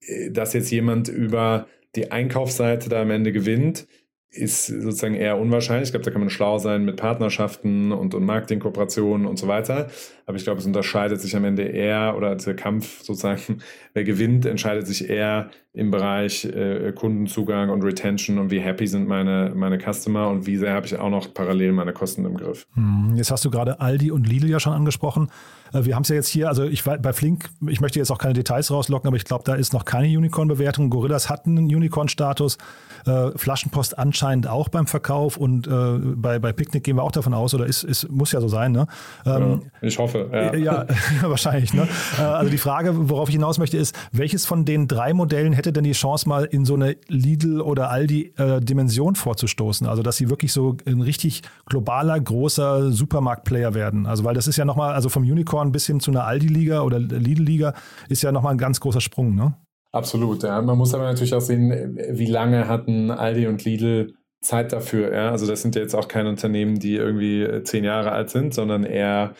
[0.00, 3.86] äh, dass jetzt jemand über die Einkaufsseite da am Ende gewinnt,
[4.30, 5.88] ist sozusagen eher unwahrscheinlich.
[5.88, 9.88] Ich glaube, da kann man schlau sein mit Partnerschaften und, und Marketingkooperationen und so weiter.
[10.28, 13.62] Aber ich glaube, es unterscheidet sich am Ende eher, oder der Kampf sozusagen,
[13.94, 19.08] wer gewinnt, entscheidet sich eher im Bereich äh, Kundenzugang und Retention und wie happy sind
[19.08, 22.66] meine, meine Customer und wie sehr habe ich auch noch parallel meine Kosten im Griff.
[22.74, 25.30] Hm, jetzt hast du gerade Aldi und Lidl ja schon angesprochen.
[25.72, 28.18] Äh, wir haben es ja jetzt hier, also ich bei Flink, ich möchte jetzt auch
[28.18, 30.90] keine Details rauslocken, aber ich glaube, da ist noch keine Unicorn-Bewertung.
[30.90, 32.58] Gorillas hat einen Unicorn-Status,
[33.06, 37.34] äh, Flaschenpost anscheinend auch beim Verkauf und äh, bei, bei Picknick gehen wir auch davon
[37.34, 38.88] aus, oder ist, ist muss ja so sein, ne?
[39.24, 40.54] Ähm, ja, ich hoffe, ja.
[40.56, 40.86] Ja,
[41.22, 41.88] wahrscheinlich, ne?
[42.18, 45.72] Äh, also die Frage, worauf ich hinaus möchte, ist, welches von den drei Modellen hätte
[45.72, 49.86] denn die Chance, mal in so eine Lidl- oder Aldi-Dimension äh, vorzustoßen?
[49.86, 54.06] Also, dass sie wirklich so ein richtig globaler, großer Supermarkt-Player werden.
[54.06, 56.82] Also, weil das ist ja nochmal, also vom Unicorn Unicorn bis hin zu einer Aldi-Liga
[56.82, 57.74] oder Lidl-Liga
[58.08, 59.54] ist ja nochmal ein ganz großer Sprung, ne?
[59.92, 60.60] Absolut, ja.
[60.60, 65.30] Man muss aber natürlich auch sehen, wie lange hatten Aldi und Lidl Zeit dafür, ja.
[65.30, 68.52] Also das sind ja jetzt auch keine Unternehmen, die irgendwie äh, zehn Jahre alt sind,
[68.54, 69.34] sondern eher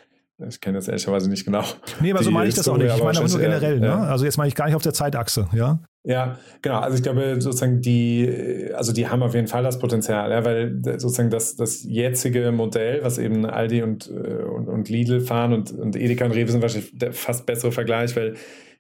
[0.47, 1.65] ich kenne jetzt ehrlicherweise nicht genau.
[2.01, 2.95] Nee, aber so meine ich das auch nicht.
[2.95, 3.83] Ich meine aber nur generell.
[3.83, 4.01] Ja.
[4.01, 4.07] Ne?
[4.07, 5.81] Also jetzt meine ich gar nicht auf der Zeitachse, ja?
[6.05, 6.79] Ja, genau.
[6.79, 10.81] Also ich glaube sozusagen die, also die haben auf jeden Fall das Potenzial, ja, weil
[10.99, 15.73] sozusagen das, das jetzige Modell, was eben Aldi und, äh, und, und Lidl fahren und,
[15.73, 18.35] und Edeka und Rewe sind wahrscheinlich der fast bessere Vergleich, weil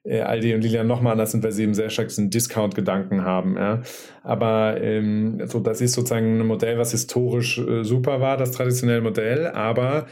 [0.04, 3.56] äh, Aldi und Lidl nochmal anders sind, weil sie eben sehr stark diesen Discount-Gedanken haben.
[3.56, 3.82] Ja.
[4.22, 9.02] Aber ähm, so, das ist sozusagen ein Modell, was historisch äh, super war, das traditionelle
[9.02, 10.06] Modell, aber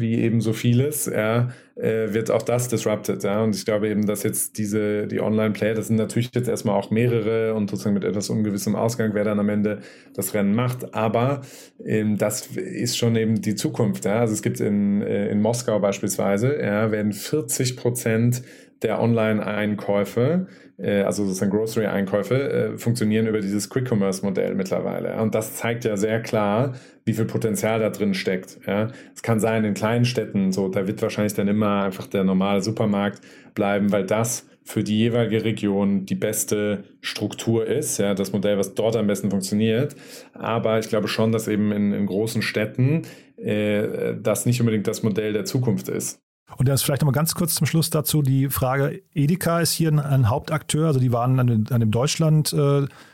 [0.00, 3.22] wie eben so vieles, ja, äh, wird auch das disrupted.
[3.24, 3.42] Ja?
[3.42, 6.90] Und ich glaube eben, dass jetzt diese, die Online-Player, das sind natürlich jetzt erstmal auch
[6.90, 9.80] mehrere und sozusagen mit etwas ungewissem Ausgang, wer dann am Ende
[10.14, 10.94] das Rennen macht.
[10.94, 11.42] Aber
[11.84, 14.04] ähm, das ist schon eben die Zukunft.
[14.04, 14.20] Ja?
[14.20, 18.42] Also es gibt in, äh, in Moskau beispielsweise, ja, werden 40 Prozent
[18.82, 20.46] der Online-Einkäufe,
[20.78, 25.20] äh, also sozusagen Grocery-Einkäufe, äh, funktionieren über dieses Quick-Commerce-Modell mittlerweile.
[25.20, 28.58] Und das zeigt ja sehr klar, wie viel Potenzial da drin steckt.
[28.66, 28.88] Ja.
[29.14, 32.62] Es kann sein, in kleinen Städten, so, da wird wahrscheinlich dann immer einfach der normale
[32.62, 33.20] Supermarkt
[33.54, 38.74] bleiben, weil das für die jeweilige Region die beste Struktur ist, ja, das Modell, was
[38.74, 39.96] dort am besten funktioniert.
[40.34, 43.02] Aber ich glaube schon, dass eben in, in großen Städten
[43.36, 46.20] äh, das nicht unbedingt das Modell der Zukunft ist.
[46.56, 49.98] Und ist vielleicht nochmal ganz kurz zum Schluss dazu die Frage, Edeka ist hier ein,
[49.98, 51.90] ein Hauptakteur, also die waren an, an dem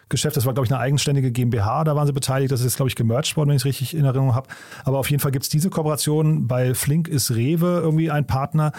[0.08, 2.88] Deutschland-Geschäft, das war, glaube ich, eine eigenständige GmbH, da waren sie beteiligt, das ist glaube
[2.88, 4.48] ich, gemerged worden, wenn ich es richtig in Erinnerung habe.
[4.84, 8.72] Aber auf jeden Fall gibt es diese Kooperation, bei Flink ist Rewe irgendwie ein Partner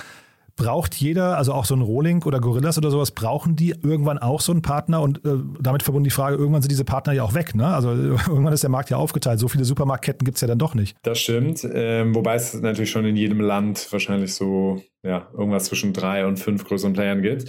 [0.60, 4.42] braucht jeder, also auch so ein Rohling oder Gorillas oder sowas, brauchen die irgendwann auch
[4.42, 7.34] so einen Partner und äh, damit verbunden die Frage, irgendwann sind diese Partner ja auch
[7.34, 7.66] weg, ne?
[7.68, 9.40] Also irgendwann ist der Markt ja aufgeteilt.
[9.40, 10.98] So viele Supermarktketten gibt es ja dann doch nicht.
[11.02, 15.94] Das stimmt, ähm, wobei es natürlich schon in jedem Land wahrscheinlich so ja, irgendwas zwischen
[15.94, 17.46] drei und fünf größeren Playern gibt.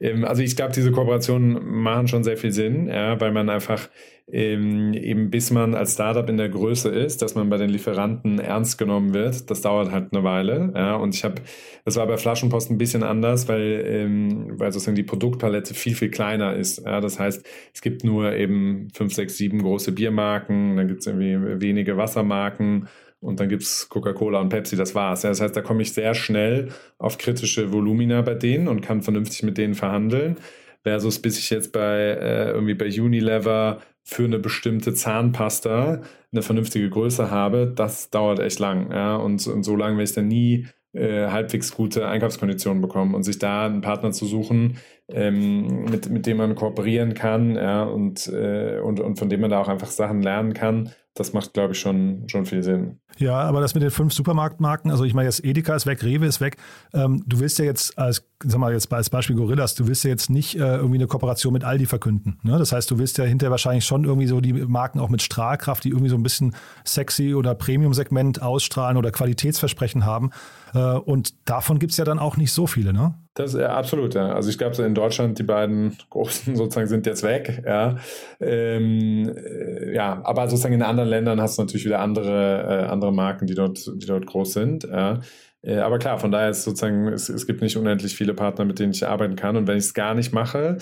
[0.00, 3.90] Ähm, also ich glaube, diese Kooperationen machen schon sehr viel Sinn, ja, weil man einfach
[4.30, 8.38] ähm, eben bis man als Startup in der Größe ist, dass man bei den Lieferanten
[8.38, 10.72] ernst genommen wird, das dauert halt eine Weile.
[10.74, 11.42] Ja, und ich habe,
[11.84, 16.10] das war bei Flaschenpost ein bisschen anders, weil, ähm, weil sozusagen die Produktpalette viel, viel
[16.10, 16.84] kleiner ist.
[16.84, 21.06] Ja, das heißt, es gibt nur eben fünf, sechs, sieben große Biermarken, dann gibt es
[21.06, 22.88] irgendwie wenige Wassermarken
[23.20, 25.22] und dann gibt es Coca-Cola und Pepsi, das war's.
[25.22, 29.02] Ja, das heißt, da komme ich sehr schnell auf kritische Volumina bei denen und kann
[29.02, 30.36] vernünftig mit denen verhandeln.
[30.82, 36.90] Versus bis ich jetzt bei äh, irgendwie bei Unilever für eine bestimmte Zahnpasta eine vernünftige
[36.90, 38.92] Größe habe, das dauert echt lang.
[38.92, 39.16] Ja?
[39.16, 43.38] Und, und so lange werde ich dann nie äh, halbwegs gute Einkaufskonditionen bekommen und sich
[43.38, 48.78] da einen Partner zu suchen, ähm, mit, mit dem man kooperieren kann ja, und, äh,
[48.78, 51.80] und, und von dem man da auch einfach Sachen lernen kann, das macht, glaube ich,
[51.80, 52.98] schon, schon viel Sinn.
[53.18, 56.26] Ja, aber das mit den fünf Supermarktmarken, also ich meine, jetzt Edeka ist weg, Rewe
[56.26, 56.56] ist weg.
[56.92, 60.10] Ähm, du willst ja jetzt als, sag mal, jetzt als Beispiel Gorillas, du willst ja
[60.10, 62.40] jetzt nicht äh, irgendwie eine Kooperation mit Aldi verkünden.
[62.42, 62.58] Ne?
[62.58, 65.84] Das heißt, du willst ja hinterher wahrscheinlich schon irgendwie so die Marken auch mit Strahlkraft,
[65.84, 70.30] die irgendwie so ein bisschen sexy oder Premium-Segment ausstrahlen oder Qualitätsversprechen haben.
[70.74, 73.14] Äh, und davon gibt es ja dann auch nicht so viele, ne?
[73.34, 74.32] Das ist ja absolut, ja.
[74.32, 77.96] Also ich glaube, in Deutschland die beiden großen sozusagen sind jetzt weg, ja.
[78.40, 83.12] Ähm, äh, ja, aber sozusagen in anderen Ländern hast du natürlich wieder andere, äh, andere
[83.12, 85.20] Marken, die dort, die dort groß sind, ja.
[85.62, 88.78] Äh, aber klar, von daher ist sozusagen, es, es gibt nicht unendlich viele Partner, mit
[88.78, 89.56] denen ich arbeiten kann.
[89.56, 90.76] Und wenn ich es gar nicht mache,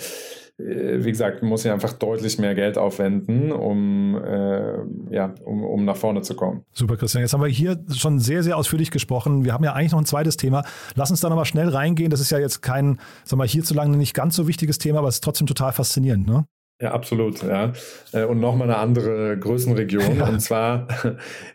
[0.57, 5.95] wie gesagt, muss ich einfach deutlich mehr Geld aufwenden, um, äh, ja, um, um nach
[5.95, 6.63] vorne zu kommen.
[6.71, 7.21] Super, Christian.
[7.21, 9.45] Jetzt haben wir hier schon sehr, sehr ausführlich gesprochen.
[9.45, 10.63] Wir haben ja eigentlich noch ein zweites Thema.
[10.95, 12.11] Lass uns da nochmal schnell reingehen.
[12.11, 15.15] Das ist ja jetzt kein, sag mal, hierzulande nicht ganz so wichtiges Thema, aber es
[15.15, 16.45] ist trotzdem total faszinierend, ne?
[16.83, 17.41] Ja, absolut.
[17.43, 17.71] Ja.
[18.11, 20.17] Äh, und nochmal eine andere Größenregion.
[20.17, 20.27] Ja.
[20.27, 20.89] Und zwar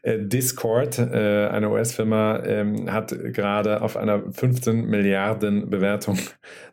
[0.02, 6.16] äh, Discord, äh, eine US-Firma, ähm, hat gerade auf einer 15 Milliarden Bewertung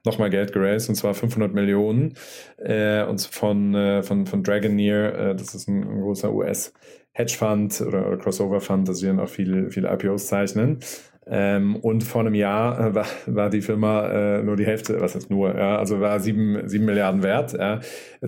[0.05, 2.13] nochmal Geld geraced, und zwar 500 Millionen.
[2.57, 6.73] Und von, von, von Dragoneer, das ist ein, ein großer US-
[7.15, 10.79] Hedgefund oder, oder Crossover Fund, das wir dann auch viele, viele IPOs zeichnen.
[11.27, 15.15] Ähm, und vor einem Jahr äh, war, war die Firma äh, nur die Hälfte, was
[15.15, 17.53] heißt nur, ja, also war sieben, sieben Milliarden wert.
[17.53, 17.79] Ja.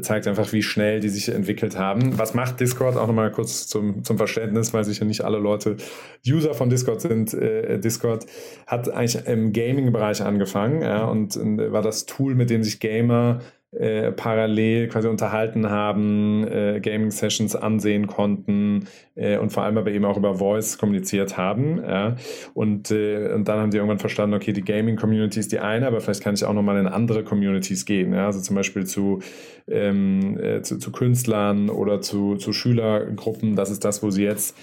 [0.02, 2.18] Zeigt einfach, wie schnell die sich entwickelt haben.
[2.18, 2.98] Was macht Discord?
[2.98, 5.78] Auch nochmal kurz zum, zum Verständnis, weil sicher nicht alle Leute
[6.28, 7.34] User von Discord sind.
[7.36, 8.26] Äh, Discord
[8.66, 13.42] hat eigentlich im Gaming-Bereich angefangen ja, und, und war das Tool, mit dem sich Gamer
[13.74, 20.06] äh, parallel quasi unterhalten haben, äh, Gaming-Sessions ansehen konnten äh, und vor allem aber eben
[20.06, 21.82] auch über Voice kommuniziert haben.
[21.84, 22.16] Ja.
[22.54, 26.00] Und, äh, und dann haben die irgendwann verstanden, okay, die Gaming-Community ist die eine, aber
[26.00, 28.14] vielleicht kann ich auch nochmal in andere Communities gehen.
[28.14, 28.28] Ja.
[28.28, 29.20] Also zum Beispiel zu,
[29.68, 33.58] ähm, äh, zu, zu, Künstlern oder zu, zu Schülergruppen.
[33.58, 34.56] Das ist das, wo sie jetzt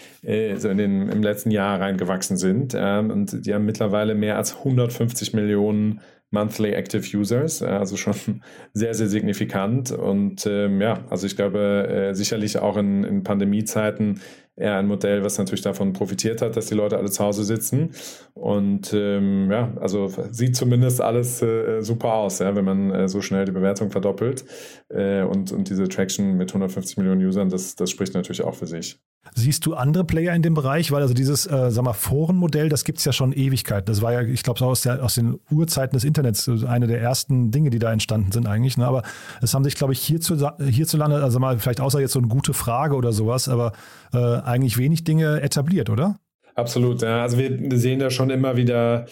[0.57, 2.75] so in den, im letzten Jahr reingewachsen sind.
[2.75, 6.01] Und die haben mittlerweile mehr als 150 Millionen
[6.35, 8.15] Monthly Active Users, äh, also schon
[8.75, 9.91] sehr, sehr signifikant.
[9.91, 14.21] Und ähm, ja, also ich glaube, äh, sicherlich auch in, in Pandemiezeiten
[14.57, 17.91] eher ein Modell, was natürlich davon profitiert hat, dass die Leute alle zu Hause sitzen.
[18.35, 23.21] Und ähm, ja, also sieht zumindest alles äh, super aus, ja, wenn man äh, so
[23.21, 24.45] schnell die Bewertung verdoppelt.
[24.89, 28.67] Äh, und, und diese Traction mit 150 Millionen Usern, das, das spricht natürlich auch für
[28.67, 29.01] sich.
[29.33, 30.93] Siehst du andere Player in dem Bereich?
[30.93, 33.89] Weil also dieses, äh, sag mal, Forenmodell, das gibt es ja schon Ewigkeit.
[33.89, 37.71] Das war ja, ich glaube, aus, aus den Urzeiten des Internets eine der ersten Dinge,
[37.71, 38.77] die da entstanden sind eigentlich.
[38.77, 38.87] Ne?
[38.87, 39.03] Aber
[39.41, 42.97] es haben sich, glaube ich, hierzulande, also mal vielleicht außer jetzt so eine gute Frage
[42.97, 43.73] oder sowas, aber
[44.13, 46.19] äh, eigentlich wenig Dinge etabliert, oder?
[46.55, 47.23] Absolut, ja.
[47.23, 49.07] Also wir sehen da schon immer wieder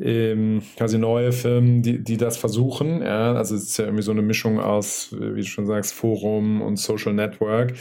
[0.00, 3.02] ähm, quasi neue Firmen, die, die das versuchen.
[3.02, 3.34] Ja?
[3.34, 6.76] Also es ist ja irgendwie so eine Mischung aus, wie du schon sagst, Forum und
[6.76, 7.74] Social Network.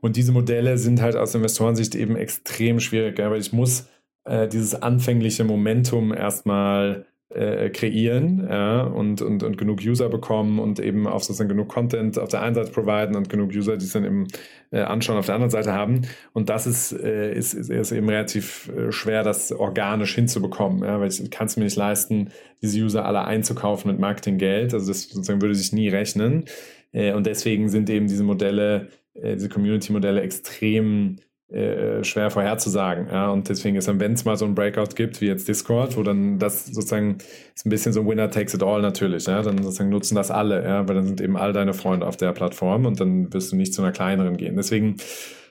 [0.00, 3.86] Und diese Modelle sind halt aus Investorensicht eben extrem schwierig, ja, weil ich muss
[4.24, 10.80] äh, dieses anfängliche Momentum erstmal äh, kreieren ja, und, und, und genug User bekommen und
[10.80, 13.92] eben auch sozusagen genug Content auf der einen Seite providen und genug User, die es
[13.92, 14.26] dann eben
[14.70, 16.02] äh, anschauen, auf der anderen Seite haben.
[16.32, 21.00] Und das ist, äh, ist, ist, ist eben relativ äh, schwer, das organisch hinzubekommen, ja,
[21.00, 22.30] weil ich kann es mir nicht leisten,
[22.62, 24.74] diese User alle einzukaufen mit Marketinggeld.
[24.74, 26.44] Also das sozusagen würde sich nie rechnen.
[26.92, 31.16] Äh, und deswegen sind eben diese Modelle äh, diese Community-Modelle extrem
[31.50, 33.08] äh, schwer vorherzusagen.
[33.10, 33.30] Ja?
[33.30, 36.02] Und deswegen ist dann, wenn es mal so ein Breakout gibt, wie jetzt Discord, wo
[36.02, 37.18] dann das sozusagen
[37.54, 39.42] ist ein bisschen so Winner takes it all natürlich, ja?
[39.42, 40.88] dann sozusagen nutzen das alle, ja?
[40.88, 43.74] weil dann sind eben all deine Freunde auf der Plattform und dann wirst du nicht
[43.74, 44.56] zu einer kleineren gehen.
[44.56, 44.96] Deswegen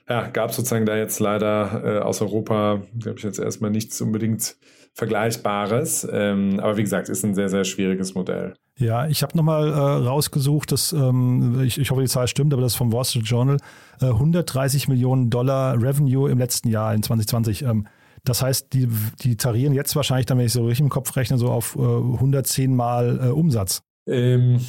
[0.08, 4.56] ja, gab sozusagen da jetzt leider äh, aus Europa, glaube ich, jetzt erstmal nichts unbedingt
[4.94, 6.08] Vergleichbares.
[6.10, 8.54] Ähm, aber wie gesagt, ist ein sehr, sehr schwieriges Modell.
[8.80, 12.62] Ja, ich habe nochmal äh, rausgesucht, dass, ähm, ich, ich hoffe, die Zahl stimmt, aber
[12.62, 13.58] das ist vom Wall Street Journal,
[14.00, 17.62] äh, 130 Millionen Dollar Revenue im letzten Jahr, in 2020.
[17.62, 17.86] Ähm,
[18.24, 18.88] das heißt, die,
[19.20, 21.80] die tarieren jetzt wahrscheinlich, dann, wenn ich so richtig im Kopf rechne, so auf äh,
[21.80, 23.82] 110 Mal äh, Umsatz.
[24.06, 24.60] Ähm,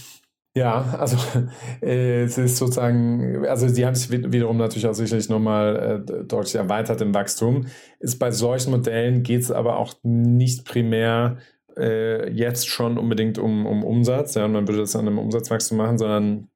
[0.57, 1.15] ja, also
[1.81, 6.55] äh, es ist sozusagen, also sie haben sich wiederum natürlich auch sicherlich nochmal äh, deutlich
[6.55, 7.67] erweitert im Wachstum.
[7.99, 11.37] Ist bei solchen Modellen geht es aber auch nicht primär
[11.77, 15.77] äh, jetzt schon unbedingt um, um Umsatz, ja, und man würde das an einem Umsatzwachstum
[15.77, 16.49] machen, sondern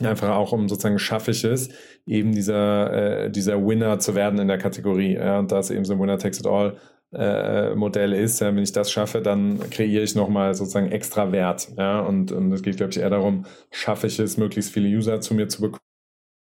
[0.00, 1.70] einfach auch um sozusagen schaffe ich es,
[2.06, 5.14] eben dieser, äh, dieser Winner zu werden in der Kategorie.
[5.14, 6.76] Ja, und da es eben so ein Winner takes it all
[7.14, 11.68] äh, Modell ist, ja, wenn ich das schaffe, dann kreiere ich nochmal sozusagen extra Wert.
[11.76, 15.20] Ja, und, und es geht, glaube ich, eher darum, schaffe ich es, möglichst viele User
[15.20, 15.85] zu mir zu bekommen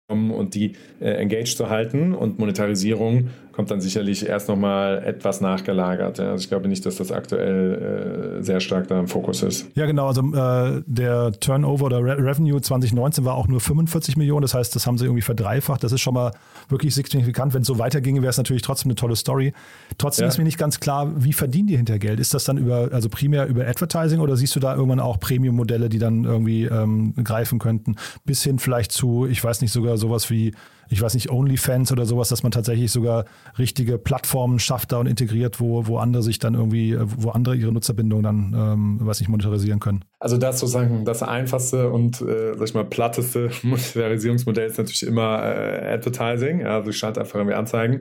[0.08, 6.18] und die äh, engaged zu halten und Monetarisierung kommt dann sicherlich erst nochmal etwas nachgelagert.
[6.18, 6.32] Ja.
[6.32, 9.66] Also ich glaube nicht, dass das aktuell äh, sehr stark da im Fokus ist.
[9.76, 10.08] Ja, genau.
[10.08, 14.42] Also äh, der Turnover oder Re Revenue 2019 war auch nur 45 Millionen.
[14.42, 15.84] Das heißt, das haben sie irgendwie verdreifacht.
[15.84, 16.32] Das ist schon mal
[16.68, 17.54] wirklich signifikant.
[17.54, 19.52] Wenn es so weiterginge, wäre es natürlich trotzdem eine tolle Story.
[19.98, 20.28] Trotzdem ja.
[20.28, 22.18] ist mir nicht ganz klar, wie verdienen die hinter Geld?
[22.18, 25.88] Ist das dann über, also primär über Advertising oder siehst du da irgendwann auch Premium-Modelle,
[25.88, 27.94] die dann irgendwie ähm, greifen könnten?
[28.24, 30.52] Bis hin vielleicht zu, ich weiß nicht, sogar sowas wie
[30.88, 33.24] ich weiß nicht, OnlyFans oder sowas, dass man tatsächlich sogar
[33.58, 37.72] richtige Plattformen schafft da und integriert, wo, wo andere sich dann irgendwie, wo andere ihre
[37.72, 40.04] Nutzerbindung dann, ähm, weiß nicht, monetarisieren können.
[40.18, 45.42] Also das sozusagen das einfachste und, äh, sag ich mal, platteste Monetarisierungsmodell ist natürlich immer
[45.42, 46.64] äh, Advertising.
[46.64, 48.00] Also schalte einfach irgendwie Anzeigen.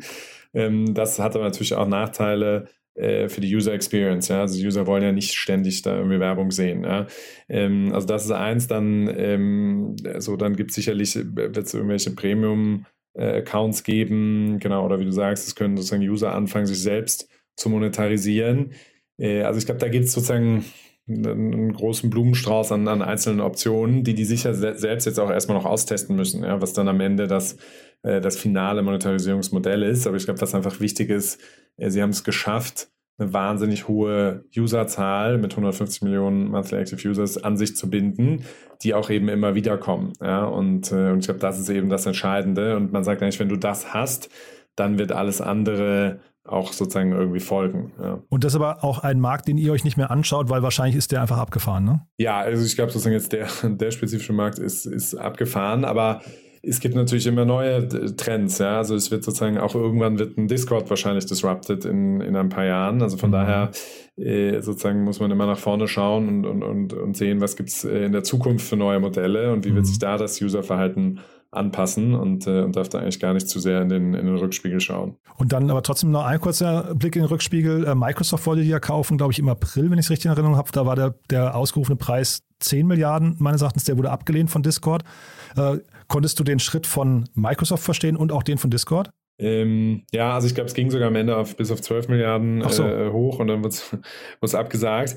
[0.54, 4.28] Ähm, das hat aber natürlich auch Nachteile, äh, für die User Experience.
[4.28, 4.42] Ja?
[4.42, 6.84] Also die User wollen ja nicht ständig da irgendwie Werbung sehen.
[6.84, 7.08] Ja?
[7.50, 12.12] Ähm, also das ist eins, dann, ähm, also dann gibt es sicherlich, wird es irgendwelche
[12.12, 16.82] Premium äh, Accounts geben, genau, oder wie du sagst, es können sozusagen User anfangen, sich
[16.82, 18.74] selbst zu monetarisieren.
[19.18, 20.66] Äh, also ich glaube, da gibt es sozusagen
[21.08, 25.66] einen großen Blumenstrauß an, an, einzelnen Optionen, die die sicher selbst jetzt auch erstmal noch
[25.66, 27.58] austesten müssen, ja, was dann am Ende das,
[28.04, 30.08] äh, das finale Monetarisierungsmodell ist.
[30.08, 31.42] Aber ich glaube, was einfach wichtig ist,
[31.78, 37.58] Sie haben es geschafft, eine wahnsinnig hohe Userzahl mit 150 Millionen Monthly Active Users an
[37.58, 38.44] sich zu binden,
[38.82, 40.14] die auch eben immer wieder kommen.
[40.22, 40.46] Ja?
[40.46, 42.76] Und, äh, und ich glaube, das ist eben das Entscheidende.
[42.76, 44.30] Und man sagt eigentlich, wenn du das hast,
[44.76, 47.94] dann wird alles andere auch sozusagen irgendwie folgen.
[48.02, 48.22] Ja.
[48.30, 50.98] Und das ist aber auch ein Markt, den ihr euch nicht mehr anschaut, weil wahrscheinlich
[50.98, 52.06] ist der einfach abgefahren, ne?
[52.18, 56.22] Ja, also ich glaube sozusagen jetzt der, der spezifische Markt ist, ist abgefahren, aber
[56.66, 58.78] es gibt natürlich immer neue äh, Trends, ja.
[58.78, 62.66] Also es wird sozusagen auch irgendwann wird ein Discord wahrscheinlich disrupted in, in ein paar
[62.66, 63.02] Jahren.
[63.02, 63.34] Also von mhm.
[63.34, 63.72] daher
[64.16, 67.84] äh, sozusagen muss man immer nach vorne schauen und, und, und, und sehen, was gibt's
[67.84, 69.76] äh, in der Zukunft für neue Modelle und wie mhm.
[69.76, 71.20] wird sich da das Userverhalten
[71.52, 74.38] anpassen und, äh, und darf da eigentlich gar nicht zu sehr in den, in den
[74.38, 75.18] Rückspiegel schauen.
[75.38, 77.86] Und dann aber trotzdem noch ein kurzer Blick in den Rückspiegel.
[77.86, 80.32] Äh, Microsoft wollte die ja kaufen, glaube ich, im April, wenn ich es richtig in
[80.32, 80.70] Erinnerung habe.
[80.72, 85.04] Da war der, der ausgerufene Preis 10 Milliarden, meines Erachtens, der wurde abgelehnt von Discord.
[85.56, 85.78] Äh,
[86.14, 89.10] konntest du den Schritt von Microsoft verstehen und auch den von Discord?
[89.40, 92.64] Ähm, ja, also ich glaube, es ging sogar am Ende auf, bis auf 12 Milliarden
[92.70, 92.84] so.
[92.84, 93.76] äh, hoch und dann wurde
[94.42, 95.16] es abgesagt.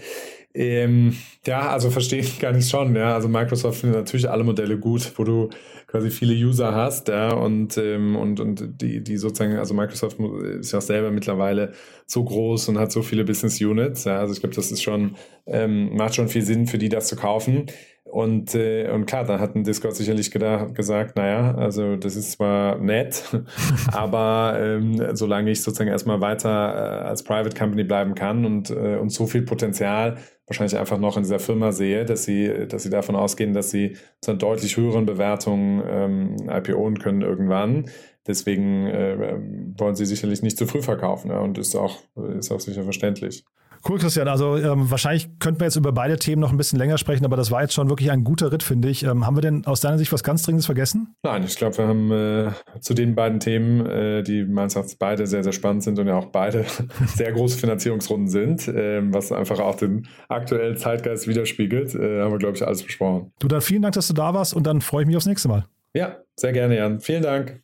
[0.54, 1.14] Ähm,
[1.46, 2.96] ja, also verstehe ich gar nicht schon.
[2.96, 5.50] Ja, also Microsoft findet natürlich alle Modelle gut, wo du
[5.86, 10.72] quasi viele User hast, ja, und, ähm, und, und die, die sozusagen, also Microsoft ist
[10.72, 11.72] ja selber mittlerweile
[12.06, 15.16] so groß und hat so viele Business Units, ja, also ich glaube, das ist schon,
[15.44, 17.66] ähm, macht schon viel Sinn für die, das zu kaufen.
[18.10, 22.32] Und, äh, und klar, da hat ein Discord sicherlich gedacht, gesagt, naja, also das ist
[22.32, 23.24] zwar nett,
[23.92, 28.96] aber ähm, solange ich sozusagen erstmal weiter äh, als Private Company bleiben kann und, äh,
[28.96, 32.90] und so viel Potenzial wahrscheinlich einfach noch in dieser Firma sehe, dass sie, dass sie
[32.90, 37.90] davon ausgehen, dass sie zu einer deutlich höheren Bewertung ähm, IPOen können irgendwann.
[38.26, 39.36] Deswegen äh,
[39.76, 41.98] wollen sie sicherlich nicht zu früh verkaufen ja, und ist auch,
[42.38, 43.44] ist auch sicher verständlich.
[43.88, 44.28] Cool, Christian.
[44.28, 47.36] Also ähm, wahrscheinlich könnten wir jetzt über beide Themen noch ein bisschen länger sprechen, aber
[47.36, 49.04] das war jetzt schon wirklich ein guter Ritt, finde ich.
[49.04, 51.14] Ähm, haben wir denn aus deiner Sicht was ganz Dringendes vergessen?
[51.22, 55.26] Nein, ich glaube, wir haben äh, zu den beiden Themen, äh, die meines Erachtens beide
[55.26, 56.64] sehr, sehr spannend sind und ja auch beide
[57.06, 62.38] sehr große Finanzierungsrunden sind, äh, was einfach auch den aktuellen Zeitgeist widerspiegelt, äh, haben wir,
[62.38, 63.32] glaube ich, alles besprochen.
[63.38, 65.48] Du, dann vielen Dank, dass du da warst und dann freue ich mich aufs nächste
[65.48, 65.66] Mal.
[65.94, 67.00] Ja, sehr gerne, Jan.
[67.00, 67.62] Vielen Dank.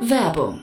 [0.00, 0.62] Werbung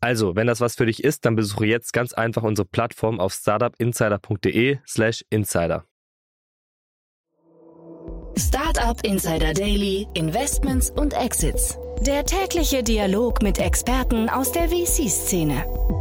[0.00, 3.34] Also, wenn das was für dich ist, dann besuche jetzt ganz einfach unsere Plattform auf
[3.34, 5.84] startupinsider.de/slash insider.
[8.38, 11.78] Startup Insider Daily, Investments und Exits.
[12.00, 15.99] Der tägliche Dialog mit Experten aus der VC-Szene.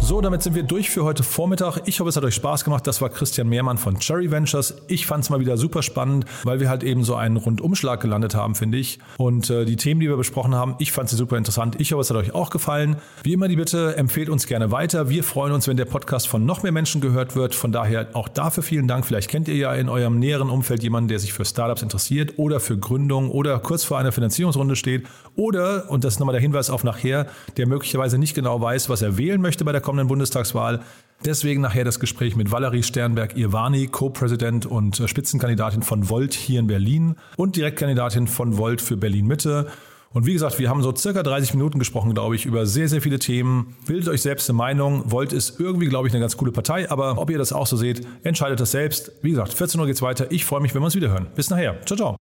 [0.00, 1.80] So, damit sind wir durch für heute Vormittag.
[1.84, 2.86] Ich hoffe, es hat euch Spaß gemacht.
[2.86, 4.74] Das war Christian Mehrmann von Cherry Ventures.
[4.86, 8.34] Ich fand es mal wieder super spannend, weil wir halt eben so einen Rundumschlag gelandet
[8.34, 9.00] haben, finde ich.
[9.18, 11.78] Und äh, die Themen, die wir besprochen haben, ich fand sie super interessant.
[11.78, 12.96] Ich hoffe, es hat euch auch gefallen.
[13.22, 15.10] Wie immer die Bitte, empfehlt uns gerne weiter.
[15.10, 17.54] Wir freuen uns, wenn der Podcast von noch mehr Menschen gehört wird.
[17.54, 19.04] Von daher auch dafür vielen Dank.
[19.04, 22.60] Vielleicht kennt ihr ja in eurem näheren Umfeld jemanden, der sich für Startups interessiert oder
[22.60, 25.06] für Gründung oder kurz vor einer Finanzierungsrunde steht
[25.38, 27.26] oder, und das ist nochmal der Hinweis auf nachher,
[27.56, 30.80] der möglicherweise nicht genau weiß, was er wählen möchte bei der kommenden Bundestagswahl.
[31.24, 37.16] Deswegen nachher das Gespräch mit Valerie Sternberg-Irvani, Co-Präsident und Spitzenkandidatin von Volt hier in Berlin
[37.38, 39.68] und Direktkandidatin von Volt für Berlin-Mitte.
[40.12, 43.00] Und wie gesagt, wir haben so circa 30 Minuten gesprochen, glaube ich, über sehr, sehr
[43.00, 43.76] viele Themen.
[43.86, 45.10] Bildet euch selbst eine Meinung.
[45.10, 47.78] Volt ist irgendwie, glaube ich, eine ganz coole Partei, aber ob ihr das auch so
[47.78, 49.12] seht, entscheidet das selbst.
[49.22, 50.30] Wie gesagt, 14 Uhr geht's weiter.
[50.30, 51.28] Ich freue mich, wenn wir uns wieder hören.
[51.34, 51.80] Bis nachher.
[51.86, 52.27] Ciao, ciao.